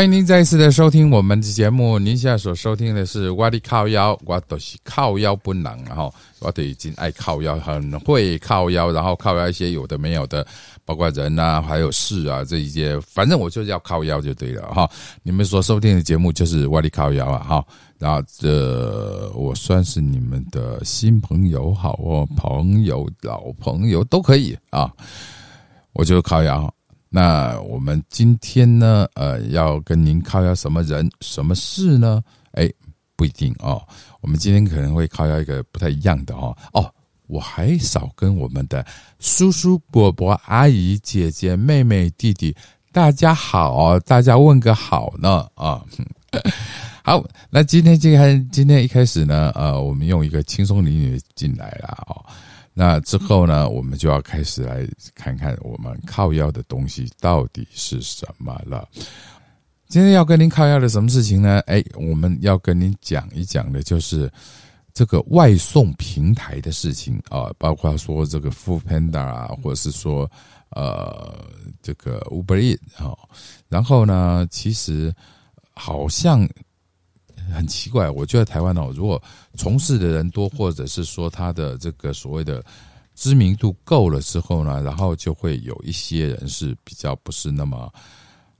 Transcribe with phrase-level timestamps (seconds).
[0.00, 1.98] 欢迎您再一次的收听我们的节目。
[1.98, 10.46] 您现在所收听的是《我的靠腰》，我都是靠腰不能，然后我都已经爱靠腰，很会靠腰，然后靠腰一些有的没有的，
[10.86, 14.90] 包括人啊，还有事啊这一些，反正我就是要靠腰就对了哈。
[15.22, 17.66] 你们所收听的节目就是《我的靠腰》啊哈。
[17.98, 24.90] 然后这我算是你们的新朋友好哦，朋友、老朋友都可以啊。
[25.92, 26.72] 我就靠腰。
[27.12, 32.22] 那我们今天呢，呃，要跟您靠邀什么人、什么事呢？
[32.52, 32.70] 哎，
[33.16, 33.82] 不一定哦。
[34.20, 36.56] 我们今天可能会靠邀一个不太一样的哦。
[36.72, 36.88] 哦，
[37.26, 38.86] 我还少跟我们的
[39.18, 42.54] 叔叔、伯伯、阿姨、姐姐、妹妹、弟弟，
[42.92, 45.84] 大家好，大家问个好呢啊。
[47.02, 52.24] 好，那今天这个今天一开始呢，呃，我们用一个轻松俚语进来了哦。
[52.80, 58.88] 那之后呢，我们就要开始来看看我们靠腰的东西到底是什么了。
[59.86, 61.60] 今天要跟您靠腰的什么事情呢？
[61.66, 64.32] 哎，我们要跟您讲一讲的，就是
[64.94, 70.26] 这个外送平台的事情啊，包括说这个 Food Panda 啊，或者是说
[70.70, 71.44] 呃
[71.82, 73.14] 这个 Uber e a t 啊。
[73.68, 75.14] 然后呢，其实
[75.74, 76.48] 好像。
[77.50, 79.22] 很奇怪，我觉得台湾哦，如果
[79.56, 82.64] 从事的人多，或者是说他的这个所谓的
[83.14, 87.92] 知名度够了之后呢，然后就会有一些人是比较不是那么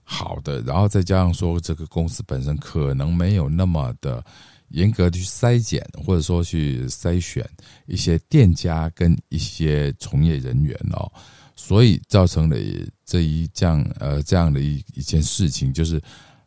[0.03, 4.23] 好的，然后再加上说这个公司本身可能没有那么的
[4.69, 7.43] 严格去筛检，或者说去筛选
[7.87, 11.11] 一些店家跟一些从业人员哦，
[11.55, 12.57] 所以造成了
[13.05, 16.01] 这一这样呃这样的一一件事情，就是。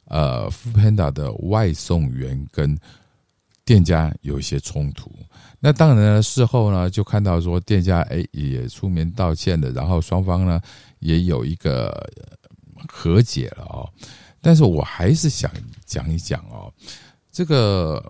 [0.07, 2.79] 呃 f o o Panda 的外送员跟
[3.65, 5.11] 店家有一些冲突，
[5.59, 10.61] 那当然呢，事后呢就看到说店家哎也出面道歉的，然后双方呢
[10.99, 11.91] 也有一个
[12.87, 13.89] 和解了哦。
[14.43, 15.51] 但是我还是想
[15.87, 16.71] 讲一讲哦，
[17.33, 18.05] 这个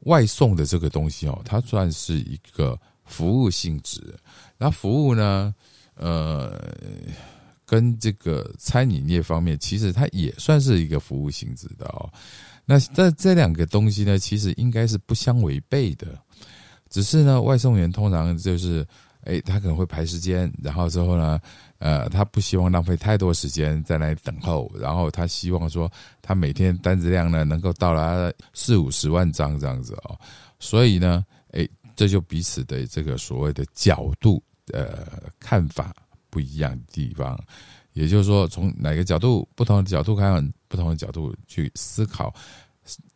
[0.00, 4.02] 外送的这个东西哦，它算是一个服务性质，
[4.58, 5.54] 那服务呢，
[5.94, 6.60] 呃。
[7.70, 12.10] 跟这个餐饮业方面，其实它也算是一个服务性质的哦。
[12.64, 16.18] 那这这两个东西呢，其实应该是不相违背的。
[16.88, 18.84] 只是呢，外送员通常就是，
[19.22, 21.40] 哎，他可能会排时间，然后之后呢，
[21.78, 25.88] 呃，他不希望浪费太多时间在那里等候，然后他希望说，
[26.20, 30.18] 他每天单子量呢能够到达四五十万张这样子哦。
[30.58, 34.42] 所以呢，哎，这就彼此的这个所谓的角度
[34.72, 35.06] 呃
[35.38, 35.94] 看法。
[36.30, 37.38] 不一样的地方，
[37.92, 42.32] 也就是说，从哪个角度、不同的角度看，不同的角度去思考，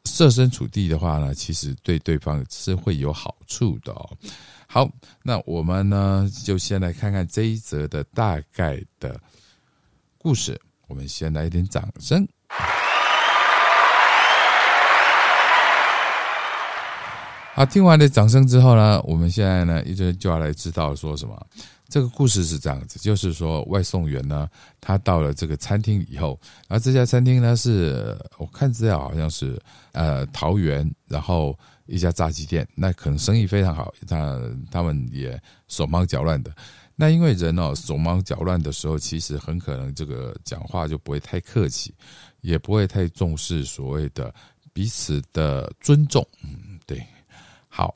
[0.04, 3.94] 设身处地的话呢，其实对对方是会有好处的。
[4.66, 4.88] 好，
[5.22, 9.19] 那我们呢，就先来看看这一则的大概的
[10.19, 10.60] 故事。
[10.88, 12.26] 我们先来一点掌声。
[17.54, 21.46] 好，听完了掌声之后呢，我们现在呢，一直就要来知道说什么。
[21.88, 24.48] 这个故事是这样子，就是说外送员呢，
[24.80, 29.60] 他到了这个餐厅以后，然后这家餐厅呢是我看资料好像是
[29.92, 31.56] 呃桃园，然后
[31.86, 34.40] 一家炸鸡店，那可能生意非常好，他
[34.72, 36.52] 他们也手忙脚乱的。
[36.96, 41.94] 那因为人哦手忙脚乱的时候，其实很可能这个讲话就不会太客气，
[42.40, 44.34] 也不会太重视所谓的
[44.72, 46.26] 彼此的尊重。
[46.42, 47.04] 嗯，对，
[47.68, 47.94] 好，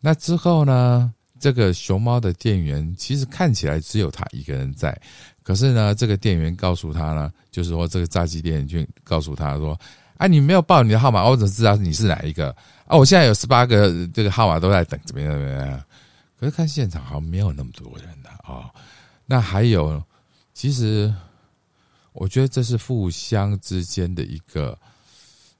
[0.00, 1.14] 那之后呢？
[1.40, 4.96] 这个熊猫的店员其实看起来只有他一个人在，
[5.42, 9.76] 可是呢，这个店员告诉他呢，就是说这个炸鸡店就告诉他说
[10.18, 12.54] ：“哎，你没有报你的号码，我怎么知道你是哪一个？
[12.84, 15.84] 啊，我现在有十八个这个号码都在等，怎么样怎么样？
[16.38, 18.70] 可是看现场好像没有那么多人的啊。
[19.24, 20.02] 那还有，
[20.52, 21.12] 其实
[22.12, 24.78] 我觉得这是互相之间的一个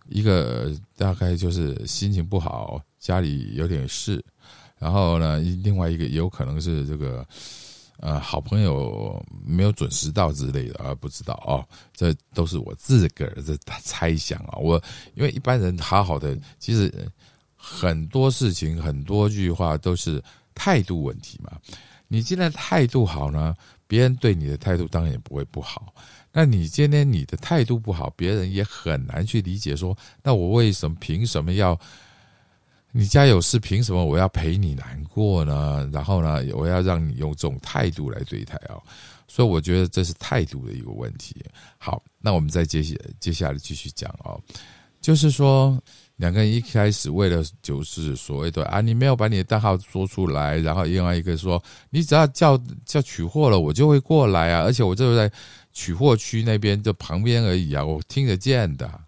[0.09, 4.23] 一个大概就是心情不好，家里有点事。”
[4.81, 7.25] 然后呢，另外一个也有可能是这个，
[7.99, 11.63] 呃，好朋友没有准时到之类的，而不知道哦。
[11.93, 14.57] 这都是我自个儿的猜想啊。
[14.57, 14.83] 我
[15.15, 16.91] 因为一般人好好的，其实
[17.55, 20.21] 很多事情、很多句话都是
[20.55, 21.53] 态度问题嘛。
[22.09, 23.55] 你既然态度好呢，
[23.87, 25.95] 别人对你的态度当然也不会不好。
[26.33, 31.79] 那你今天你的态度不好，别人也很难去理解说，那我为什么凭什么要？
[32.93, 35.89] 你家有事，凭什么我要陪你难过呢？
[35.93, 38.83] 然后呢，我要让你用这种态度来对待哦。
[39.29, 41.37] 所以我觉得这是态度的一个问题。
[41.79, 44.41] 好，那我们再接下接下来继续讲哦，
[45.01, 45.81] 就是说
[46.17, 55.31] 两个人一开始为了就是所谓的啊，你没有把你的代号说出来，然后另外一个说你只要叫叫取货了，我就会过来啊，而且我就在
[55.73, 59.01] 取货区那边就旁边而已啊，我听得见的。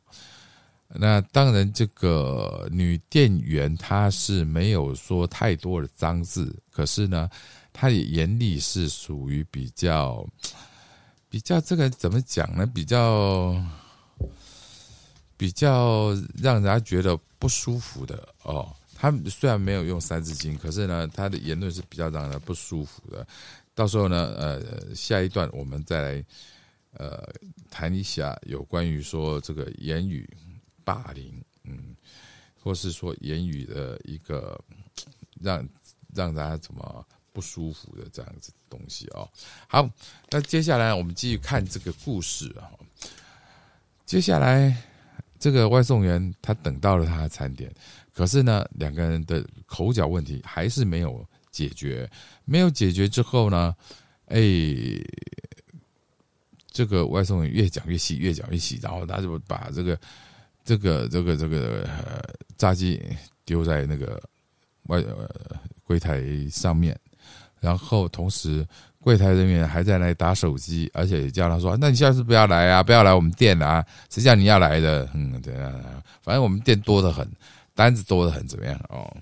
[0.94, 7.31] 那当然，这个女店员她是没有说太多的脏字，可是呢，
[7.73, 10.23] 她的眼里是属于比较
[11.31, 12.67] 比较这个怎么讲呢？
[12.67, 13.56] 比较
[15.39, 16.12] 比较
[16.43, 18.71] 让人家觉得不舒服的哦。
[18.94, 23.27] 她虽然没有用三字经，可是呢，她的言论是比较让人不舒服的。
[23.75, 26.25] 到时候呢，呃，下一段我们再来
[26.99, 27.27] 呃
[27.71, 30.29] 谈一下有关于说这个言语。
[30.84, 31.94] 霸凌，嗯，
[32.62, 34.58] 或是说言语的一个
[35.40, 35.67] 让
[36.14, 39.29] 让大家怎么不舒服的这样子东西哦。
[39.67, 39.88] 好，
[40.31, 42.70] 那接下来我们继续看这个故事啊。
[44.05, 44.76] 接下来，
[45.38, 47.73] 这个外送员他等到了他的餐点，
[48.12, 52.11] 可是呢，两个人的口角问题还是没有解决。
[52.44, 53.75] 没有解决之后呢，
[54.26, 54.40] 哎，
[56.70, 59.99] 这个外送员越讲越细，越讲越细，然后他就把这个。
[60.64, 62.23] 这个这个这个呃
[62.56, 63.03] 炸鸡
[63.44, 64.23] 丢在那个
[64.85, 65.29] 外呃
[65.85, 66.99] 柜台上面，
[67.61, 68.67] 然后同时
[68.99, 77.29] 柜台人员还在那里打手机，而且叫他说：“那你下次不要来啊，不要来我们店啊，谁叫你要来的？”嗯，对啊，反正我们店多的很，
[77.75, 78.79] 单子多的很，怎么样？
[78.88, 79.12] 哦，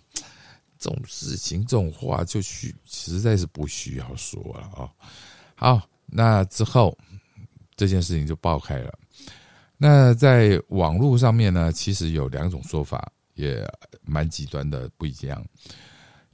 [0.79, 4.89] 这种事情这种话就需实在是不需要说了啊。
[5.55, 6.97] 好，那之后
[7.75, 8.99] 这件事情就爆开了。
[9.83, 13.67] 那在网络上面呢，其实有两种说法，也
[14.03, 15.43] 蛮极端的，不一样。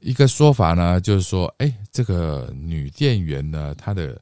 [0.01, 4.21] 一个说法呢，就是说，哎，这个女店员呢，她的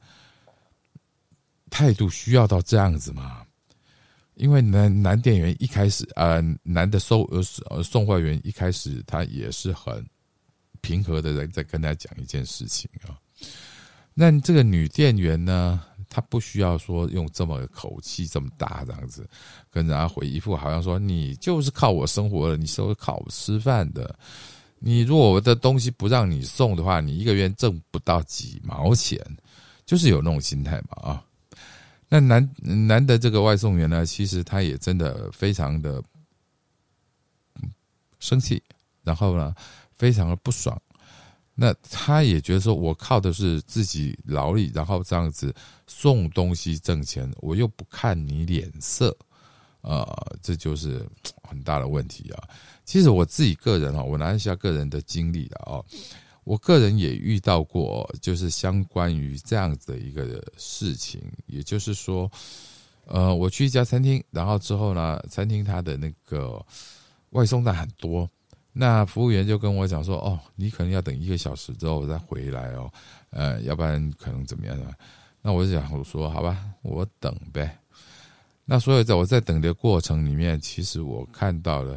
[1.71, 3.41] 态度需要到这样子吗？
[4.35, 7.23] 因为男男店员一开始，呃，男的收
[7.71, 10.06] 呃送货员一开始他也是很
[10.82, 13.17] 平和的在在跟他讲一件事情啊。
[14.12, 15.81] 那这个女店员呢？
[16.14, 19.28] 他不需要说用这么口气这么大这样子
[19.69, 24.16] 跟人家回一副好像说你就是靠我生活的，你是靠我吃饭的。
[24.78, 29.19] 你如果我的东西不让你送的话，你一个月挣不到几毛钱，
[29.84, 31.25] 就是有那种心态嘛啊。
[32.08, 36.00] 那难难得这个外送员呢，其实他也真的非常的
[38.20, 38.62] 生气，
[39.02, 39.52] 然后呢，
[39.96, 40.81] 非常的不爽。
[41.56, 45.54] 那他也觉得说，我靠的是自己劳力，然后这样子
[45.86, 49.16] 送东西挣钱，我又不看你脸色，
[49.82, 51.08] 呃，这就是
[51.48, 52.42] 很大的问题啊。
[52.84, 55.84] 其实我自己个人哈，我拿一下个人的经历了哦，
[56.42, 62.28] 我个人也遇到过，就是相关于这样子的一个事情，也就是说，
[63.06, 66.60] 呃，我去一家餐厅，然后之后呢，餐厅它的那个
[67.30, 68.28] 外送单很多。
[68.76, 72.91] 那服务员就跟我讲说：“哦，你可能要等一个小时之后再回来哦，
[73.31, 74.91] 呃，要不然可能怎么样呢？”
[75.41, 77.79] 那我就讲我说：“好吧，我等呗。”
[78.67, 81.97] 那所以在我在等的过程里面，其实我看到了，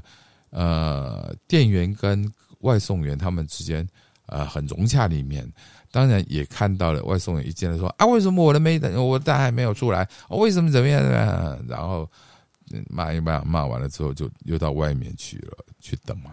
[0.51, 3.87] 呃，店员跟外送员他们之间
[4.27, 5.51] 呃很融洽里面，
[5.91, 10.07] 当然也看到了外送员一进来说：“啊，为什么我的没等，我的单还没有出来？
[10.29, 12.07] 为什么怎么样呢？”然后
[12.87, 16.31] 骂一骂，骂完了之后就又到外面去了，去等嘛。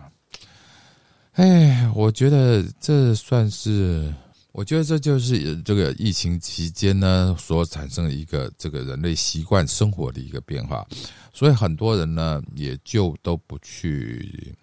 [1.35, 4.15] 哎，我觉得这算是，
[4.53, 10.87] 我觉得这就是这个疫情期间呢所产生的一个这个人类习惯生活的一个变化，
[11.33, 14.55] 所以很多人呢也就都不去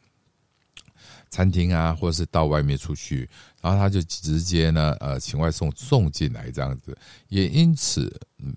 [1.29, 3.29] 餐厅啊，或者是到外面出去，
[3.61, 6.97] 然后他就直接呢呃请外送送进来这样子，
[7.27, 8.09] 也因此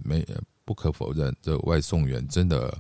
[0.05, 0.25] 没
[0.65, 2.79] 不可否认，这外送员真的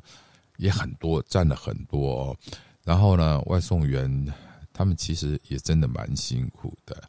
[0.58, 2.36] 也很多，占了很多，
[2.84, 4.32] 然后呢外送员。
[4.74, 7.02] 他们其实也真的蛮辛苦的，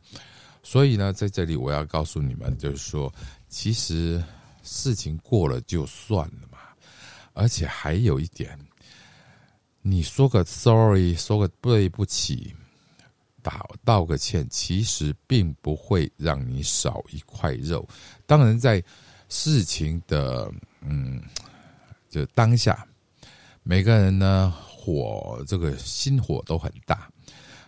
[0.61, 3.11] 所以呢，在这里我要告诉你们，就是说，
[3.49, 4.23] 其实
[4.61, 6.59] 事情过了就算了嘛。
[7.33, 8.57] 而且还有一点，
[9.81, 12.55] 你说个 sorry，说个对不起，
[13.41, 17.85] 道道个歉，其实并不会让你少一块肉。
[18.25, 18.81] 当然，在
[19.27, 20.49] 事情的
[20.81, 21.21] 嗯，
[22.09, 22.87] 就当下，
[23.63, 27.11] 每个人呢火这个心火都很大。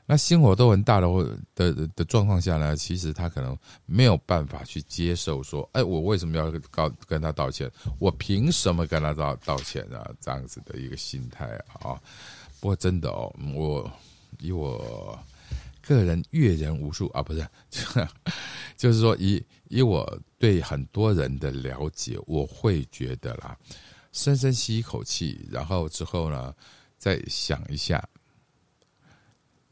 [0.09, 1.21] 那心火都很大的或
[1.53, 7.69] 的的状况下呢，其实他可能没有办法去接受说，哎，我为什么要告跟他道歉？
[7.99, 10.09] 我凭什么跟他道道歉啊？
[10.21, 11.45] 这样子的一个心态
[11.81, 11.99] 啊。
[12.61, 13.91] 不过真的哦，我
[14.39, 15.19] 以我
[15.81, 17.45] 个人阅人无数啊，不 是，
[18.77, 23.57] 就是说以以我对很多人的了解，我会觉得啦，
[24.13, 26.55] 深深吸一口气，然后之后呢，
[26.97, 28.01] 再想一下。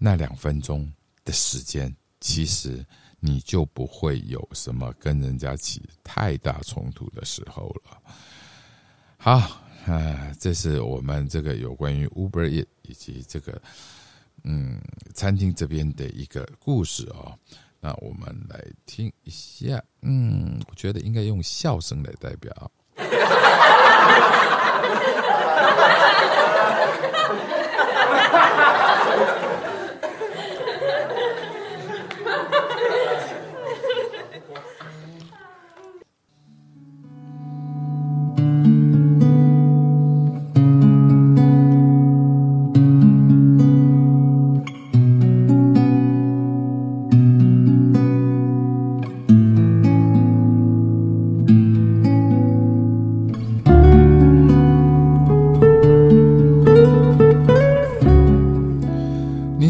[0.06, 0.88] 那两分钟
[1.24, 2.86] 的时间，其实
[3.20, 8.00] 你就不会有什么跟人家起太大冲突的时候了。
[9.18, 9.32] 好，
[9.88, 12.48] 啊，这是我们这个有关于 Uber
[12.84, 13.60] 以及这个
[14.44, 14.80] 嗯
[15.16, 17.36] 餐厅这边的一个故事哦。
[17.80, 22.72] 那我们来听一下，嗯，我觉得应该用笑声来代表。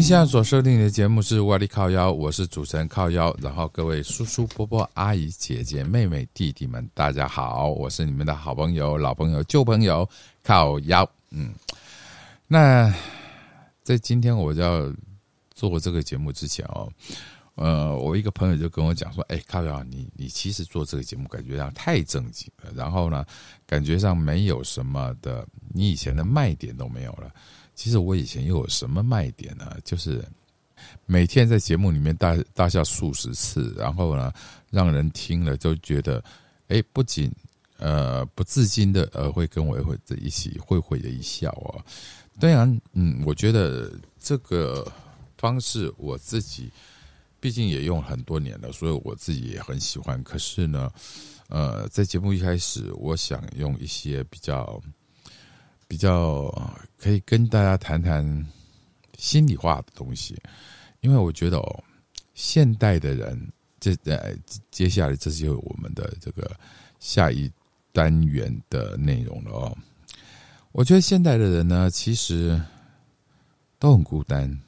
[0.06, 3.36] 现在所收听的节目是《外力靠腰》，我是主持人靠腰。
[3.42, 10.08] 然后各位叔叔、伯伯、阿姨、姐姐、妹妹、弟弟们，大家好，我是你们的好朋友、老朋友、旧朋友
[10.44, 11.04] 靠腰。
[11.30, 11.52] 嗯，
[12.46, 12.94] 那
[13.82, 14.94] 在今天我要
[15.56, 16.88] 做这个节目之前哦，
[17.56, 23.26] 呃，我一个朋友就跟我讲说：“哎，靠腰，你你其实做这个节目感觉上太正经了，然后呢，
[23.66, 25.44] 感觉上没有什么的，
[25.74, 27.28] 你以前的卖点都没有了。”
[27.76, 29.76] 其实我以前又有什么卖点呢？
[29.84, 30.24] 就是
[31.04, 34.32] 每天在节目里面大大笑数十次，然后呢，
[34.70, 36.24] 让人听了就觉得，
[36.68, 37.30] 哎，不仅
[37.76, 41.84] 呃不自禁的呃会跟我会在一起会会的一笑啊。
[42.40, 44.90] 当然，嗯，我觉得这个
[45.36, 46.72] 方式我自己
[47.38, 50.22] 毕竟也用很多年了，所以我自己也很喜欢。
[50.22, 50.90] 可是呢，
[51.48, 54.82] 呃，在节目一开始，我想用一些比较。
[55.88, 56.52] 比较
[56.98, 58.46] 可以跟大家谈谈
[59.16, 60.36] 心里话的东西，
[61.00, 61.84] 因为我觉得哦，
[62.34, 64.34] 现代的人，这呃，
[64.70, 66.50] 接下来这就是我们的这个
[66.98, 67.50] 下一
[67.92, 69.78] 单元的内容了哦。
[70.72, 72.60] 我觉得现代的人呢，其实
[73.78, 74.60] 都很孤单，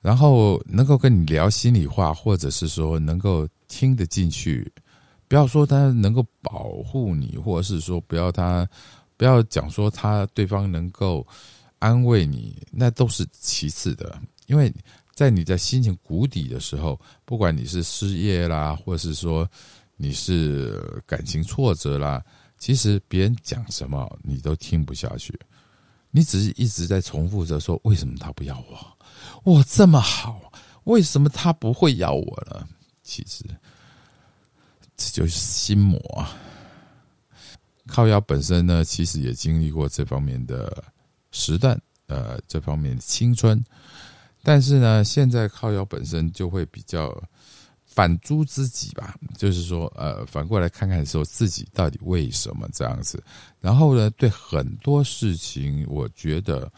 [0.00, 4.72] 然后能够跟你聊心里话，或者是说能够听得进去，
[5.28, 8.66] 不要说他能够保护你，或者是说不要他。
[9.20, 11.26] 不要讲说他对方能够
[11.78, 14.18] 安慰你，那都是其次的。
[14.46, 14.72] 因为
[15.14, 19.46] 在你在心情谷底的时候，不管你是失业啦，或是说
[19.98, 22.24] 你是感情挫折啦，
[22.56, 25.38] 其实别人讲什么你都听不下去，
[26.10, 28.96] 你只是一直在重复着说：为什么他不要我？
[29.44, 30.50] 我这么好，
[30.84, 32.66] 为什么他不会要我呢？
[33.02, 33.44] 其实
[34.96, 36.34] 这就是心魔啊。
[37.92, 40.84] 靠腰本身呢，其实也经历过这方面的
[41.32, 43.60] 时段，呃，这方面的青春。
[44.44, 47.12] 但是呢，现在靠腰本身就会比较
[47.84, 53.20] 反诸自己吧，就是说，呃，反过来看看说自己到底为什么这样子。
[53.60, 56.72] 然后呢，对很多事情，我觉得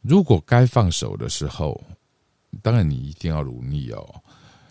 [0.00, 1.78] 如果该放手的时候，
[2.62, 4.22] 当然你一定要努力哦，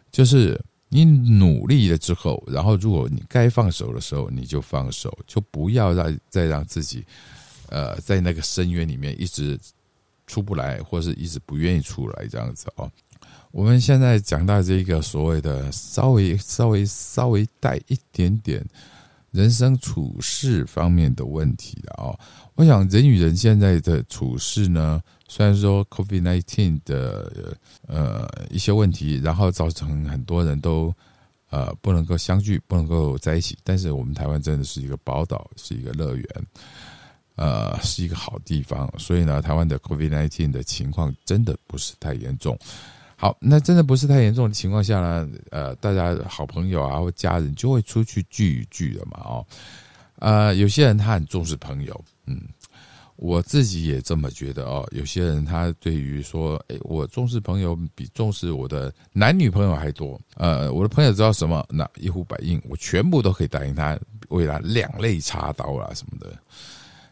[0.09, 0.57] 就是。
[0.89, 7.03] 你努力了之后，然后如果你该放手的时候，你就放手，就不要让再让自己，
[7.67, 9.59] 呃，在那个深渊里面一直
[10.27, 12.89] 出不来，或是一直不愿意出来这样子哦。
[13.51, 18.65] 我们现在讲到这个所谓的稍微稍微稍微带一点点
[19.31, 22.19] 人生处事方面的问题了哦。
[22.55, 25.01] 我想人与人现在的处事呢。
[25.27, 27.55] 虽然说 COVID nineteen 的
[27.85, 30.93] 呃一些问题，然后造成很多人都
[31.49, 36.27] 呃不能够相聚，不能够在一起，但是我们台湾真的是一个宝岛，是一个乐园，
[37.35, 38.89] 呃，是一个好地方。
[38.97, 42.57] 所以呢，台湾的 COVID nineteen 的情况真的不是太严重。
[43.17, 49.45] 好，那真的不是太严重的情况下呢，呃，大家好朋友啊或家人就会出去聚一聚了嘛，哦，
[50.19, 52.39] 呃，有些人他很重视朋友，嗯。
[53.17, 54.87] 我自己也这么觉得哦。
[54.91, 60.19] 有些人他对于说，哎，我重视朋友比重视我的男女朋友还多。
[60.35, 66.37] 呃，我的朋友知道什么，那一呼百应，我全部都可以答应他，为他两肋插刀啊什么的。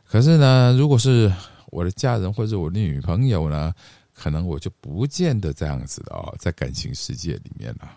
[0.07, 1.31] 可是呢，如果是
[1.71, 3.73] 我的家人或者我的女朋友呢，
[4.13, 7.91] 可能我就不见得这样子的哦，在感情世界里面了。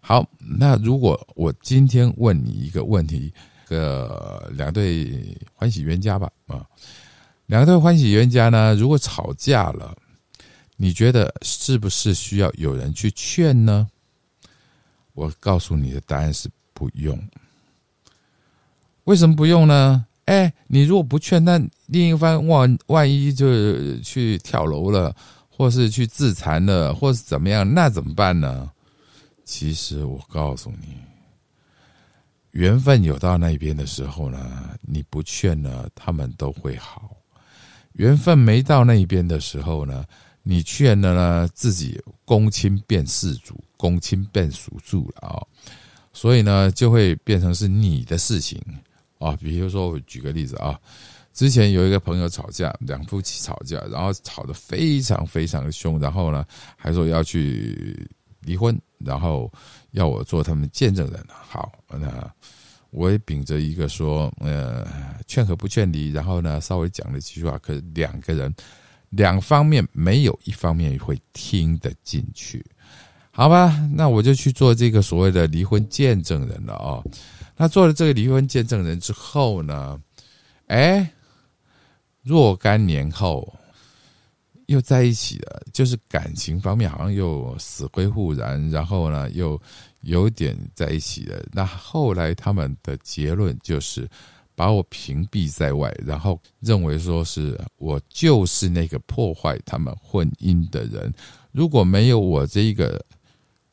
[0.00, 3.32] 好，那如果我今天问你一个问题，
[3.66, 6.66] 个两对欢喜冤家吧，啊。
[7.46, 8.74] 两对欢喜冤家呢？
[8.74, 9.96] 如果吵架了，
[10.76, 13.88] 你觉得是不是需要有人去劝呢？
[15.12, 17.18] 我告诉你的答案是不用。
[19.04, 20.06] 为什么不用呢？
[20.26, 25.14] 哎，你如果不劝，那另一方万万一就去跳楼了，
[25.50, 28.68] 或或是去自残了，或是怎么样，那怎么办呢？
[29.44, 30.96] 其实我告诉你，
[32.50, 37.16] 缘分有到那边的时候呢，你不劝呢，他们都会好；
[37.94, 40.04] 缘分没到那一边的时候呢，
[40.42, 45.42] 你劝了呢，自己公亲变世主，公亲变属主了啊，
[46.12, 48.60] 所以呢，就会变成是你的事情
[49.18, 49.36] 啊。
[49.36, 50.78] 比如说，我举个例子啊。
[51.34, 56.44] 之前有一个朋友吵架，两夫妻吵架，然后吵得非常非常凶，然后呢
[56.76, 58.06] 还说要去
[58.40, 59.50] 离婚，然后
[59.92, 61.24] 要我做他们见证人。
[61.28, 62.30] 好，那
[62.92, 64.86] 我也秉着一个说，呃，
[65.26, 68.54] 劝和不劝离，然后呢稍微讲了几句话，可是两个人
[69.10, 72.64] 两方面没有一方面会听得进去，
[73.32, 73.76] 好吧？
[73.92, 77.02] 那我就去做这个所谓的离婚见证人了哦。
[77.56, 80.00] 那做了这个离婚见证人之后呢，
[80.68, 81.10] 哎。
[82.24, 83.52] 若干年后，
[84.66, 89.60] 又在一起了，就是感情方面好像又死灰复燃，然后呢又
[90.02, 91.44] 有点在一起的。
[91.52, 94.08] 那后来他们的结论就是
[94.54, 101.12] 把我屏蔽在外，然后认为说是我就是那个破坏他们婚姻的人。
[101.50, 103.02] 如果没有我这一个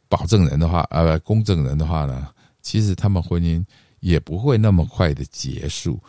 [0.08, 2.30] 保证人的话，呃，公证人的话呢，
[2.62, 3.64] 其实他们婚姻
[4.00, 6.00] 也不会那么快的结束。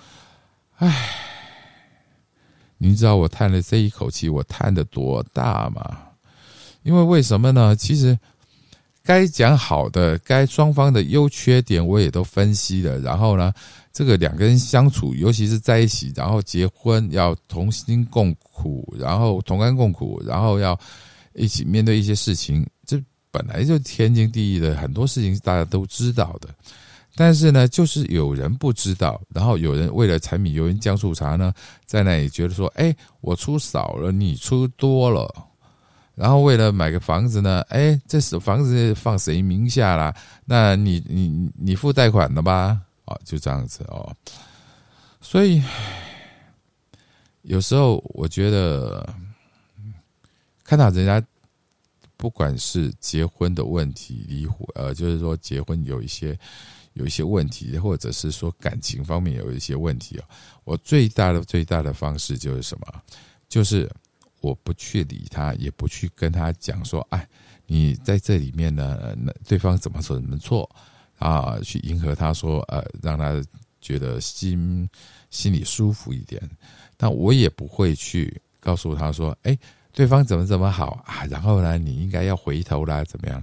[0.77, 1.27] 唉。
[2.83, 5.99] 你知道我叹了这一口气，我叹的多大吗？
[6.83, 7.77] 因为为什么呢？
[7.77, 8.19] 其实
[9.11, 12.97] 该讲好的，该双方的优缺点我也都分析了。
[13.01, 13.53] 然后呢，
[13.93, 20.79] 这个两个人相处，尤其是在一起，然后结婚要同心共苦，然后同甘共苦，然后要
[21.35, 26.49] 一起面对一些事情，这本来就天经地义的，很多事情大家都知道的。
[27.17, 31.53] 但是呢，就是有人不知道，然后有人为了柴米油盐酱醋茶呢，
[31.85, 35.29] 在那里觉得说：“哎，我出少了，你出多了。”
[36.21, 40.15] 然后为了买个房子呢，哎，这是房子放谁名下啦？
[40.45, 42.79] 那你你你付贷款了吧？
[43.07, 44.15] 哦，就这样子哦。
[45.23, 45.63] 所以
[47.41, 49.09] 有时候我觉得，
[50.63, 51.27] 看到人家
[52.19, 56.39] 不管是结婚的问题、离婚，呃，就是说结婚有一些。
[56.95, 60.27] 有一些问题，或者是说感情方面有一些问题啊，
[60.65, 62.87] 我最大的最大的方式就是什么？
[63.49, 63.89] 就是
[64.41, 67.29] 我不去理他，也不去跟他讲说，哎，
[67.67, 70.69] 你在这里面呢，那对方怎么说怎么错
[71.19, 71.59] 啊？
[71.63, 73.43] 去迎合他说，呃，让他
[73.81, 74.89] 觉得心
[75.31, 76.43] 心里舒服一点。
[76.97, 79.59] 但我也不会去告诉他说，哎，
[79.93, 81.25] 对方怎么怎么好啊？
[81.27, 83.43] 然后呢，你应该要回头啦，怎么样？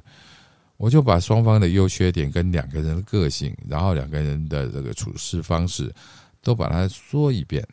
[0.77, 5.91] 我就把双方的优缺点跟两个人的个性，然后两个人的这个处事方式，
[6.41, 7.67] 都把它说一遍。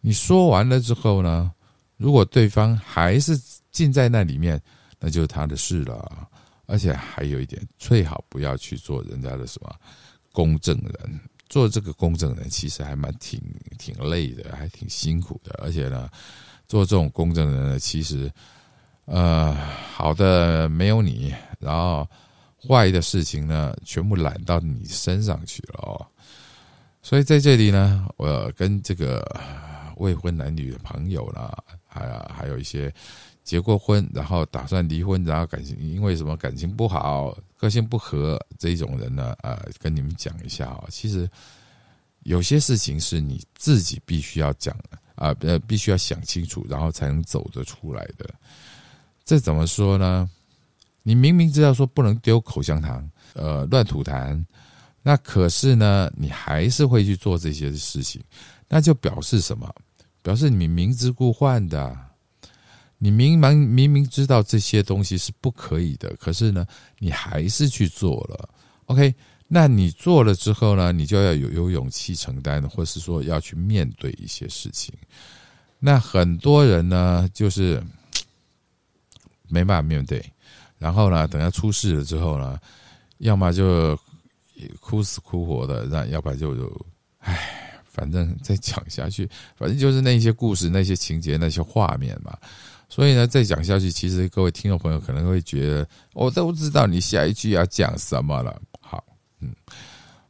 [0.00, 1.52] 你说完了之后呢，
[1.96, 3.38] 如果对方还是
[3.70, 4.60] 浸在那里面，
[4.98, 6.28] 那就是他的事了。
[6.66, 9.74] 而且还有一点，最好不要去做人家的什么
[10.32, 11.20] 公证人。
[11.48, 13.40] 做这个公证人其实还蛮挺
[13.78, 15.52] 挺累的，还挺辛苦的。
[15.62, 16.08] 而且呢，
[16.66, 18.30] 做这种公证人呢，其实。
[19.06, 19.54] 呃，
[19.92, 21.30] 好的，没有你，
[21.60, 22.08] 然后
[22.66, 26.06] 坏的事情呢，全部揽到你身上去了哦。
[27.02, 29.22] 所以在这里呢，我跟这个
[29.98, 31.52] 未婚男女的朋友呢，
[31.94, 32.92] 还还有一些
[33.44, 40.84] 结过婚，然后打算离婚，然后感情因为什么感情不好、个性不合这种人呢，呃，跟你们讲一下哦。
[40.90, 41.30] 其实
[42.24, 44.76] 有些事情是你自己必须要讲
[45.14, 48.28] 啊，呃，必须要想清楚，然后才能走得出来的。
[49.24, 50.28] 这怎么说呢？
[51.02, 54.42] 你明明知道说不能丢口香糖，呃，乱吐痰，
[55.02, 58.22] 那可是呢，你还是会去做这些事情，
[58.68, 59.72] 那就表示什么？
[60.24, 61.96] 表示你明知故犯的，
[62.98, 66.66] 你明明明明知道这些东西是不可以的，可是呢，
[66.98, 68.48] 你还是去做了。
[68.86, 69.14] OK，
[69.46, 74.92] 那你做了之后呢，你就要有有勇气承担，或是说要去面对一些事情。
[75.78, 77.80] 那很多人呢，就是。
[79.46, 80.24] 没办法面对，
[80.78, 82.58] 然后呢，等他出事了之后呢，
[83.18, 83.96] 要么就
[84.80, 86.86] 哭死哭活的，那要不然就就，
[87.18, 89.26] 唉，反正再讲下去，
[89.56, 92.36] 反正就是那些故事、那些情节、那些画面嘛。
[92.88, 98.60] 所以呢，再讲下去，其实各位听众朋友可能会觉得，我都知道你下一句要讲什么了。
[98.80, 99.02] 好，
[99.40, 99.54] 嗯，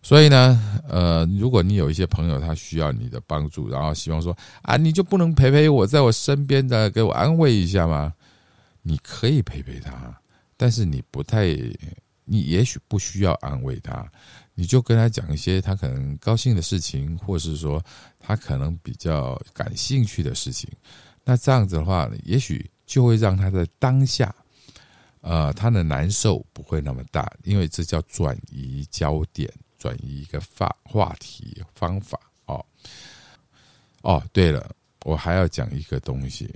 [0.03, 8.15] 所以呢，呃，如果你有一些朋友他需要你的帮助，然后希望说啊，你就不能陪陪我，在我身边的，给我安慰一下吗？
[8.83, 10.15] 你可以陪陪他，
[10.57, 11.47] 但是你不太，
[12.25, 14.07] 你也许不需要安慰他，
[14.55, 17.85] 你就跟他讲一些他可能高兴的事情，或是说
[18.19, 20.71] 他可能比较感兴趣的事情。
[21.25, 24.35] 那这样子的话，也许就会让他在当下，
[25.23, 32.65] 呃，他的难受不会那么大，因为这叫转移焦点，转移一个话话题方法哦。
[34.03, 34.71] 哦，对了，
[35.05, 36.55] 我还要讲一个东西，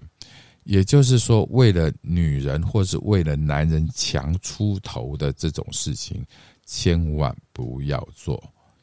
[0.65, 6.23] 也就是说，为了女人或是为了男人强出头的这种事情，
[6.69, 8.39] 千万不要做。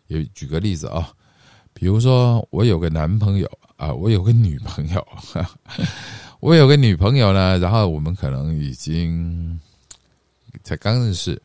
[0.08, 1.14] 也举个例子啊，
[1.72, 5.08] 比如说我有个男朋友啊，我有个女朋友。
[6.42, 9.60] 我有个女朋友呢，然后我们可能已经
[10.64, 11.42] 才刚认识，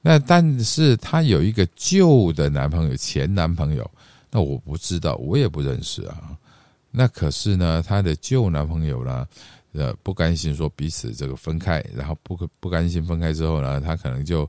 [0.00, 3.88] 那但是她有一个旧的男朋友，前男朋友，
[4.32, 6.36] 那我不知道，我也不认识啊。
[6.90, 9.28] 那可是呢，她的旧男朋友呢，
[9.74, 14.48] 呃，不甘心说彼此这个分开，然后不不甘心分开之后呢，他可能就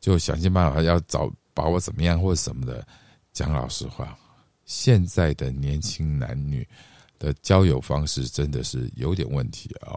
[0.00, 2.86] 就想尽办法要找把我怎么样或者什么的。
[3.32, 4.18] 讲老实话，
[4.64, 6.66] 现在的年轻男女。
[7.20, 9.90] 的交友方式真的是有点问题啊，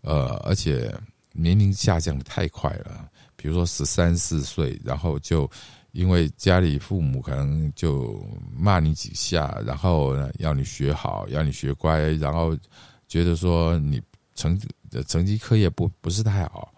[0.00, 0.92] 呃，而且
[1.30, 3.08] 年龄下降的太快了。
[3.36, 5.48] 比如说十三四岁，然后就
[5.92, 8.20] 因为家里父母可能就
[8.52, 12.58] 骂你几下，然后要你学好，要你学乖，然后
[13.06, 14.02] 觉得说你
[14.34, 14.60] 成
[15.06, 16.74] 成绩课业不不是太好，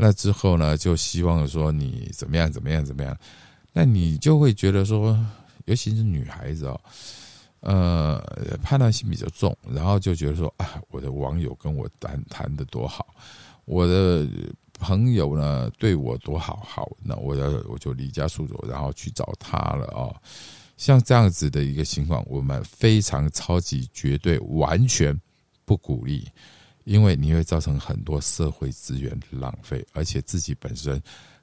[0.00, 3.16] 那之后呢就希望说你怎么样怎么样怎么样，
[3.72, 5.18] 那你就会觉得说，
[5.64, 6.80] 尤其是女孩子哦。
[7.60, 8.22] 呃，
[8.62, 13.04] 判断性比较重，然后就觉得说啊，我的网友跟我谈谈的多好，
[13.64, 14.24] 我的
[14.78, 20.14] 朋友呢对我多好好，那我要我就离家出走，然后去找他了哦。
[20.76, 25.20] 像这样子的一个情况，我们非常超级绝对完全
[25.64, 26.28] 不鼓励，
[26.88, 31.00] 因为你会造成很多社会资源浪费，而且自己本身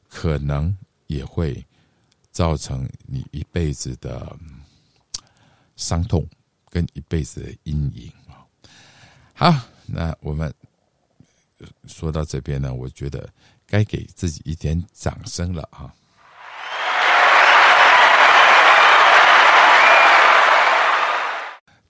[0.09, 0.75] 可能
[1.07, 1.63] 也会
[2.31, 4.37] 造成你一辈子的。
[5.77, 6.25] 伤痛
[6.69, 8.47] 跟一辈子的阴影啊！
[9.33, 10.49] 好，那我们
[11.85, 13.29] 说到这边呢，我觉得
[13.67, 15.93] 该给自己一点掌声了啊！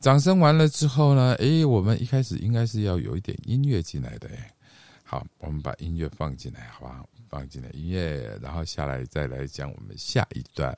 [0.06, 4.38] 掌声完了之后呢，诶，我们一开始应该是要有一点音乐进来的诶。
[5.04, 7.04] 好，我们把音乐放进来，好吧？
[7.28, 10.78] 放进来音乐，然后下来再来讲我们下一段。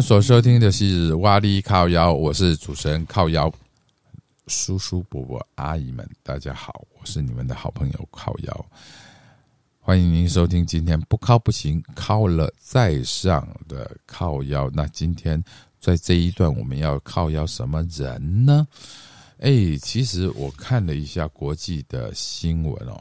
[0.00, 3.52] 所收听的是《哇力靠腰》，我是主持人靠腰
[4.46, 8.66] 叔叔伯伯阿姨们，大家好，我是你们的好朋友靠腰，
[9.78, 14.70] 欢迎您收听今天不靠不行，靠了再上的靠腰。
[14.72, 15.42] 那今天
[15.78, 18.66] 在这一段我们要靠腰什么人呢？
[19.40, 22.98] 哎，其实我看了一下国际的新闻哦，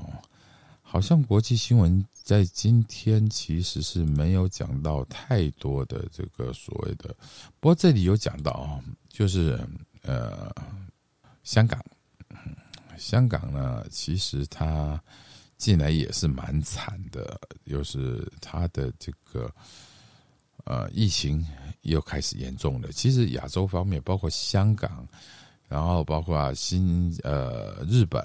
[0.81, 2.05] 好像国际新闻。
[2.29, 7.09] 在今天其实是没有讲到太多的这个所谓的，
[7.59, 9.59] 不过这里有讲到啊，就是
[10.03, 10.53] 呃，
[11.43, 11.83] 香港，
[12.99, 15.01] 香港呢，其实它
[15.57, 19.51] 进来也是蛮惨的，又是它的这个
[20.65, 21.43] 呃疫情
[21.81, 22.91] 又开始严重了。
[22.91, 25.03] 其实亚洲方面，包括香港，
[25.67, 28.21] 然后包括新呃日本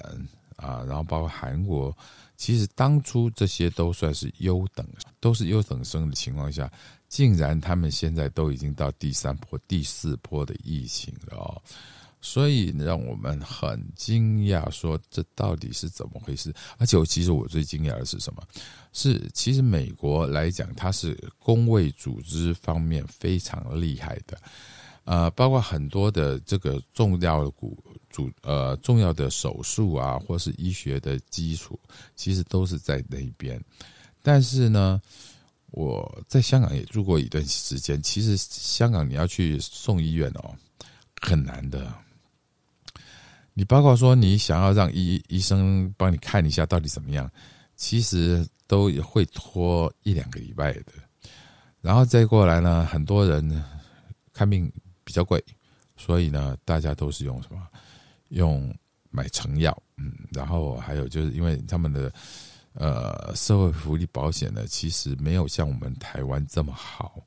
[0.57, 1.91] 啊，然后包括韩国。
[2.37, 4.85] 其实当初这些都算是优等，
[5.19, 6.71] 都是优等生的情况下，
[7.07, 11.61] 竟然他们现在都已经到第三波、第四波的疫情了，
[12.21, 16.53] 所以让我们很惊讶，说这到底是怎么回事？
[16.77, 18.43] 而且其实我最惊讶的是什么？
[18.93, 24.37] 是其实美国来讲，它是工卫组织方面非常厉害的。
[25.05, 31.79] 呃，包括很多的这个重要的股主呃重要的手术啊，或是医学的基础，
[32.15, 33.63] 其实都是在那边。
[34.23, 34.99] 但是呢，
[35.71, 40.55] 我在香港也住过一段时间，其实香港你要去送医院哦，
[41.21, 41.93] 很难的。
[43.53, 47.29] 你包括说你想要让医医生帮你看一下到底怎么样，
[47.75, 50.91] 其实都会拖一两个礼拜的。
[51.79, 53.63] 然后再过来呢，很多人
[54.33, 54.69] 看病
[55.05, 55.41] 比较贵，
[55.95, 57.61] 所以呢，大家都是用什么？
[58.29, 58.75] 用
[59.09, 62.11] 买成药，嗯，然后还有就是因为他们的。
[62.77, 67.23] 呃，社会福利保险呢，其实没有像我们台湾这么好，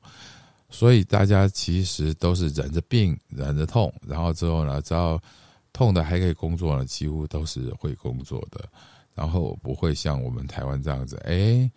[0.69, 5.19] 所以大家其实都是忍着病、忍着痛，然后之后呢，只要
[5.73, 8.63] 痛的还可以工作呢，几乎都是会工作的，
[9.15, 11.67] 然后不会像我们台湾这样子，哎，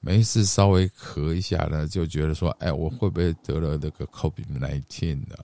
[0.00, 5.36] 没事稍微咳一下呢，就觉得说，哎，我会不会得了那个 COVID-19 呢？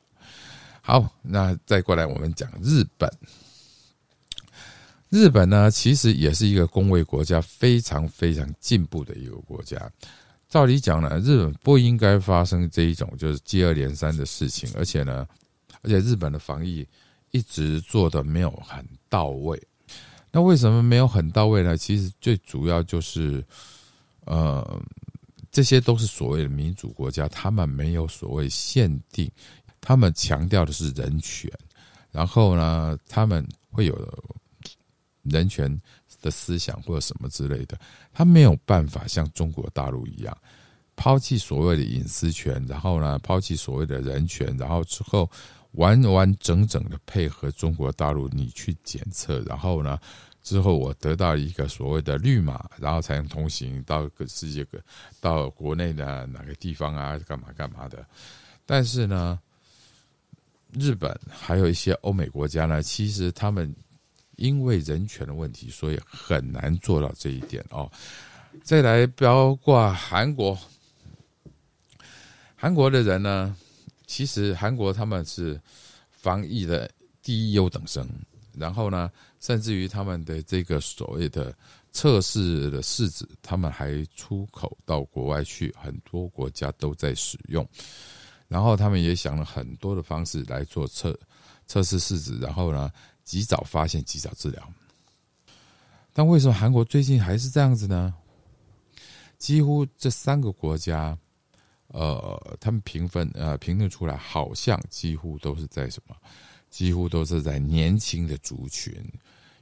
[0.81, 3.11] 好，那再过来我们讲日本。
[5.11, 9.91] 日本呢，其实也是一个工卫国家，非常非常进步的一个国家。
[10.49, 15.27] 照理讲呢，日本不应该发生这一种就是接二连三的事情，而且呢，
[15.83, 16.87] 而且日本的防疫
[17.31, 19.61] 一直做的没有很到位。
[20.31, 21.77] 那为什么没有很到位呢？
[21.77, 23.45] 其实最主要就是，
[24.25, 24.83] 呃，
[25.51, 29.31] 这些都是所谓的民主国家，他们没有所谓限定，
[29.81, 31.51] 他们强调的是人权，
[32.11, 34.35] 然后呢，他们会有。
[35.27, 35.81] 人权
[36.21, 37.79] 的思想或者什么之类的，
[38.13, 40.37] 他没有办法像中国大陆一样
[40.97, 45.31] 抛弃所谓的隐私权，然后呢抛弃所谓的人权，然后之后
[45.75, 49.97] 完完整整的配合中国大陆你去检测，然后呢
[50.43, 54.79] 之后我得到一个所谓的绿码，然后才能通行到个世界个
[55.21, 58.05] 到国内的哪个地方啊，干嘛干嘛的。
[58.67, 59.39] 但是呢，
[60.73, 63.75] 日本还有一些欧美国家呢，其实他们。
[64.37, 67.89] 因为人权的问题，所以很难做到这一点哦。
[68.65, 70.59] 再来，包括韩国，
[72.57, 73.55] 韩国的人呢，
[74.07, 75.61] 其实韩国他们是
[76.11, 76.91] 防疫的
[77.23, 78.09] 第一优等生。
[78.55, 81.55] 然后呢，甚至于他们的这个所谓的
[81.91, 87.69] 测试的试纸，他们还出口到国外去，很多国家都在使用。
[88.49, 91.19] 然后他们也想了很多的方式来做测
[91.67, 92.91] 测试试纸，然后呢？
[93.25, 94.73] 及早发现，及早治疗。
[96.13, 98.13] 但为什么韩国最近还是这样子呢？
[99.39, 101.17] 几乎这三个国家，
[101.87, 106.17] 呃，他们评分呃评论出来，好像几乎都是在什么？
[106.73, 108.93] 几乎都是在年轻的族群，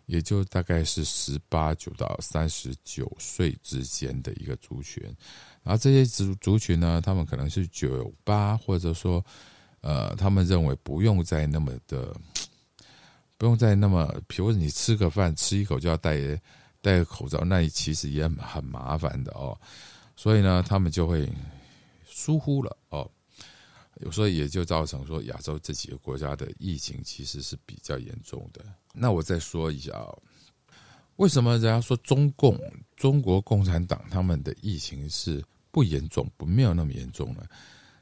[0.07, 5.03] 也就大概是十八九到三十九岁之间的一个族群。
[5.63, 9.23] 然后这些族族群呢，他们可能是酒吧，或者说，
[9.81, 12.17] 呃，他们认为不用再那么的。
[13.37, 16.19] 不用再那么，比如你吃个饭，吃一口就要戴
[16.83, 19.59] 戴个口罩，那你其实也很很麻烦的哦。
[20.15, 21.27] 所以呢，他们就会
[22.07, 23.11] 疏忽了哦。
[24.01, 28.65] 有时候也就造成说，亚洲这几个国家的疫情其实是比较严重的。
[28.93, 29.93] 那我再说一下，
[31.17, 32.59] 为什么人家说中共、
[32.97, 37.45] 中国共产党他们的疫情是不严重，不没有那么严重呢？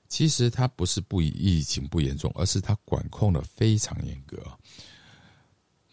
[0.09, 4.43] 其实它不是不疫情不严重，而是它管控的非常严格。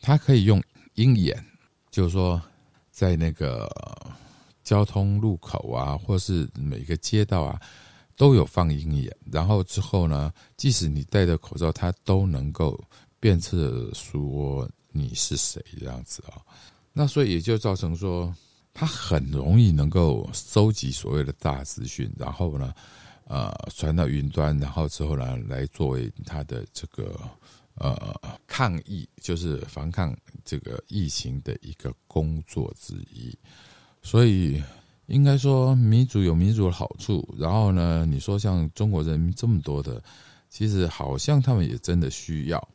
[0.02, 0.64] 他可以用
[0.94, 1.44] 鹰眼，
[1.90, 2.42] 就是说，
[2.92, 3.68] 在那个
[4.64, 7.60] 交通路口啊，或是每个街道啊，
[8.16, 9.16] 都有放鹰眼。
[9.32, 12.80] 然后之后呢，即使你戴着口罩，它都能够
[13.20, 16.42] 辨识说你是谁这样子啊。
[16.94, 18.34] 那所以也就造成说，
[18.74, 22.74] 它很容易能够收集所谓的大资讯，然后呢，
[23.26, 27.20] 呃，传到云端，然后之后呢，来作为它的这个。
[27.78, 33.38] 呃，抗疫就是防抗这个疫情的一个工作之一，
[34.02, 34.64] 所以
[35.08, 37.28] 应该说民主有民主的好处。
[37.38, 40.02] 然后呢，你说像中国人民这么多的，
[40.50, 42.70] 其实好像他们也真的需要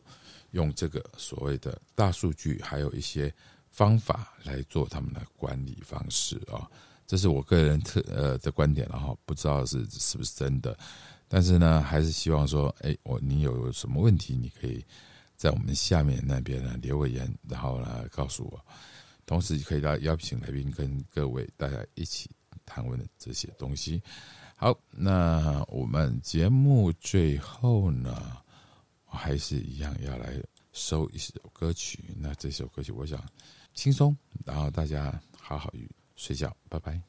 [0.53, 3.33] 用这个所谓的大数据，还有一些
[3.71, 6.69] 方法来做他们的管理方式啊。
[7.07, 10.77] 这是我个人特呃的观点了哈，不知道是是不是真的。
[11.27, 14.85] 但是呢，还是希望说，哎，我你有什么问题，你可以
[15.37, 18.65] 在我们下面那边呢留个言，然后呢告诉我。
[19.31, 22.29] 同时也，可以来邀请来宾跟各位大家一起
[22.67, 24.03] 谈论这些东西。
[24.57, 28.39] 好，那我们节目最后呢，
[29.07, 30.35] 我还是一样要来
[30.73, 32.07] 收一首歌曲。
[32.19, 33.25] 那这首歌曲，我想
[33.73, 35.73] 轻松，然后大家好好
[36.17, 37.01] 睡觉，拜拜。